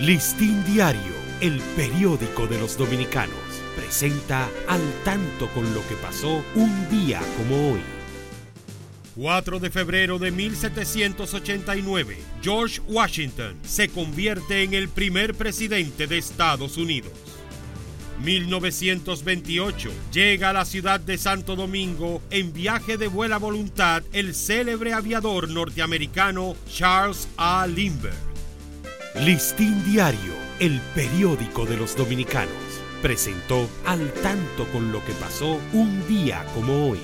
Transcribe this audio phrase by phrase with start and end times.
[0.00, 3.34] Listín Diario, el periódico de los dominicanos,
[3.74, 7.80] presenta al tanto con lo que pasó un día como hoy.
[9.16, 16.76] 4 de febrero de 1789, George Washington se convierte en el primer presidente de Estados
[16.76, 17.12] Unidos.
[18.22, 24.92] 1928 llega a la ciudad de Santo Domingo en viaje de buena voluntad el célebre
[24.92, 27.66] aviador norteamericano Charles A.
[27.66, 28.35] Lindbergh.
[29.20, 32.52] Listín Diario, el periódico de los dominicanos,
[33.00, 37.00] presentó al tanto con lo que pasó un día como hoy.